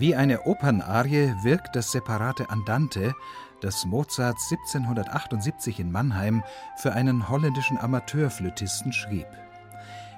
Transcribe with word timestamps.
Wie 0.00 0.16
eine 0.16 0.46
Opernarie 0.46 1.34
wirkt 1.42 1.76
das 1.76 1.92
separate 1.92 2.48
Andante, 2.48 3.14
das 3.60 3.84
Mozart 3.84 4.38
1778 4.50 5.78
in 5.78 5.92
Mannheim 5.92 6.42
für 6.76 6.94
einen 6.94 7.28
holländischen 7.28 7.76
Amateurflötisten 7.76 8.94
schrieb. 8.94 9.26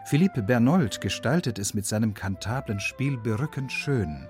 Philippe 0.05 0.43
Bernold 0.43 1.01
gestaltet 1.01 1.59
es 1.59 1.75
mit 1.75 1.85
seinem 1.85 2.14
kantablen 2.14 2.79
Spiel 2.79 3.17
berückend 3.17 3.73
schön. 3.73 4.29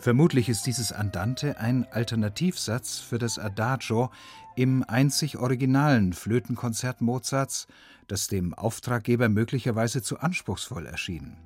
Vermutlich 0.00 0.48
ist 0.48 0.66
dieses 0.66 0.92
Andante 0.92 1.58
ein 1.58 1.86
Alternativsatz 1.90 2.98
für 3.00 3.18
das 3.18 3.38
Adagio 3.38 4.10
im 4.54 4.84
einzig 4.86 5.38
originalen 5.38 6.12
Flötenkonzert 6.12 7.00
Mozarts, 7.00 7.66
das 8.06 8.28
dem 8.28 8.54
Auftraggeber 8.54 9.28
möglicherweise 9.28 10.00
zu 10.02 10.20
anspruchsvoll 10.20 10.86
erschien. 10.86 11.36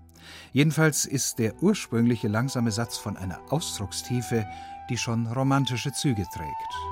Jedenfalls 0.53 1.07
ist 1.07 1.39
der 1.39 1.63
ursprüngliche 1.63 2.29
langsame 2.29 2.73
Satz 2.73 2.97
von 2.99 3.17
einer 3.17 3.41
Ausdruckstiefe, 3.51 4.47
die 4.91 4.99
schon 4.99 5.27
romantische 5.27 5.93
Züge 5.93 6.27
trägt. 6.35 6.92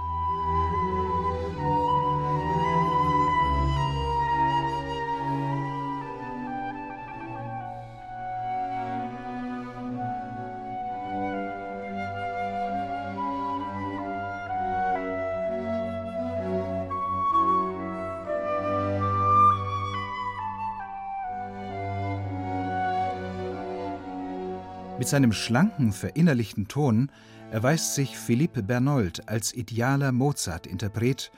Mit 25.01 25.09
seinem 25.09 25.33
schlanken, 25.33 25.95
verinnerlichten 25.95 26.69
Ton 26.69 27.11
erweist 27.51 27.95
sich 27.95 28.19
Philippe 28.19 28.62
Bernold 28.62 29.31
als 29.31 29.55
idealer 29.55 30.12
Mozart-Interpret 30.12 31.33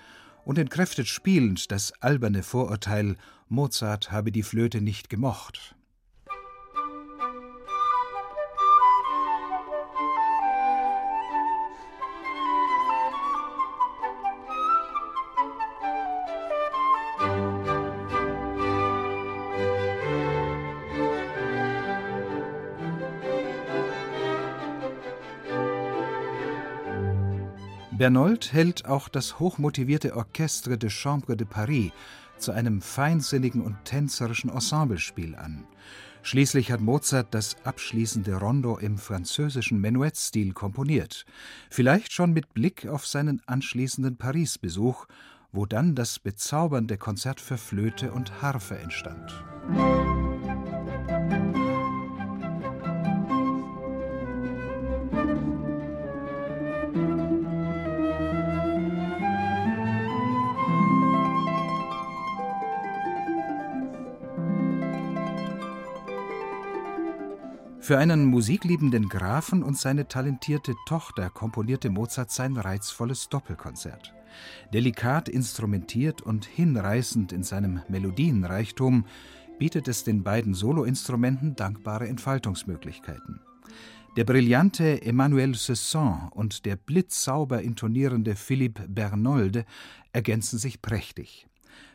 und 0.45 0.59
entkräftet 0.59 1.07
spielend 1.07 1.71
das 1.71 1.93
alberne 2.03 2.43
Vorurteil, 2.43 3.15
Mozart 3.49 4.11
habe 4.11 4.33
die 4.33 4.43
Flöte 4.43 4.81
nicht 4.81 5.09
gemocht. 5.09 5.77
Bernold 27.99 28.55
hält 28.55 28.87
auch 28.87 29.11
das 29.11 29.39
hochmotivierte 29.39 30.17
Orchestre 30.17 30.79
de 30.79 30.89
Chambre 30.89 31.37
de 31.37 31.47
Paris 31.47 31.93
zu 32.39 32.51
einem 32.51 32.81
feinsinnigen 32.81 33.61
und 33.61 33.77
tänzerischen 33.85 34.49
Ensemblespiel 34.49 35.37
an. 35.37 35.65
Schließlich 36.23 36.73
hat 36.73 36.81
Mozart 36.81 37.35
das 37.35 37.57
abschließende 37.65 38.37
Rondo 38.37 38.79
im 38.79 38.97
französischen 38.97 39.79
Menuettstil 39.79 40.55
komponiert, 40.55 41.27
vielleicht 41.69 42.13
schon 42.13 42.33
mit 42.33 42.55
Blick 42.55 42.87
auf 42.87 43.07
seinen 43.07 43.43
anschließenden 43.47 44.17
Paris-Besuch, 44.17 45.07
wo 45.53 45.67
dann 45.67 45.95
das 45.95 46.19
bezaubernde 46.19 46.97
Konzert 46.97 47.43
für 47.43 47.59
Flöte 47.59 48.13
und 48.13 48.41
Harfe 48.41 48.79
entstand. 48.79 49.45
Für 67.93 67.99
einen 67.99 68.25
musikliebenden 68.25 69.11
Grafen 69.11 69.63
und 69.63 69.77
seine 69.77 70.09
talentierte 70.09 70.75
Tochter 70.87 71.29
komponierte 71.29 71.91
Mozart 71.91 72.31
sein 72.31 72.57
reizvolles 72.57 73.29
Doppelkonzert. 73.29 74.15
Delikat 74.73 75.29
instrumentiert 75.29 76.23
und 76.23 76.47
hinreißend 76.47 77.33
in 77.33 77.43
seinem 77.43 77.83
Melodienreichtum 77.89 79.05
bietet 79.59 79.89
es 79.89 80.05
den 80.05 80.23
beiden 80.23 80.55
Soloinstrumenten 80.55 81.55
dankbare 81.55 82.09
Entfaltungsmöglichkeiten. 82.09 83.41
Der 84.17 84.25
brillante 84.25 85.03
Emmanuel 85.03 85.55
Cesson 85.55 86.31
und 86.31 86.65
der 86.65 86.77
blitzsauber 86.77 87.61
intonierende 87.61 88.37
Philippe 88.37 88.89
Bernold 88.89 89.67
ergänzen 90.15 90.59
sich 90.59 90.81
prächtig. 90.81 91.47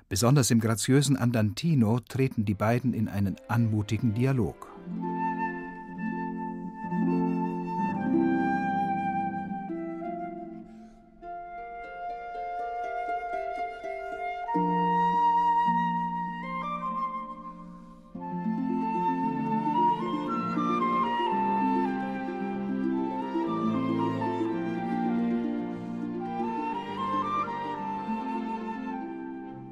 Besonders 0.09 0.51
im 0.51 0.59
graziösen 0.59 1.17
Andantino 1.17 1.99
treten 2.01 2.45
die 2.45 2.53
beiden 2.53 2.93
in 2.93 3.07
einen 3.07 3.37
anmutigen 3.47 4.13
Dialog. 4.13 4.76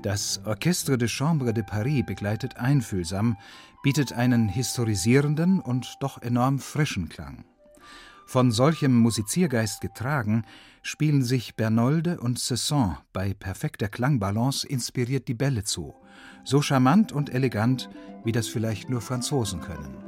Das 0.05 0.39
Orchestre 0.45 0.99
de 0.99 1.07
Chambre 1.07 1.51
de 1.51 1.63
Paris 1.63 2.05
begleitet 2.05 2.57
einfühlsam, 2.57 3.37
bietet 3.81 4.13
einen 4.13 4.47
historisierenden 4.47 5.59
und 5.59 5.95
doch 5.99 6.21
enorm 6.21 6.59
frischen 6.59 7.09
Klang. 7.09 7.43
Von 8.27 8.51
solchem 8.51 8.95
Musiziergeist 8.95 9.81
getragen, 9.81 10.43
spielen 10.83 11.23
sich 11.23 11.55
Bernolde 11.55 12.19
und 12.19 12.37
Cesson 12.37 12.97
bei 13.13 13.33
perfekter 13.33 13.87
Klangbalance 13.87 14.67
inspiriert 14.67 15.27
die 15.27 15.33
Bälle 15.33 15.63
zu, 15.63 15.95
so 16.43 16.61
charmant 16.61 17.11
und 17.11 17.33
elegant, 17.33 17.89
wie 18.23 18.31
das 18.31 18.47
vielleicht 18.47 18.91
nur 18.91 19.01
Franzosen 19.01 19.61
können. 19.61 20.04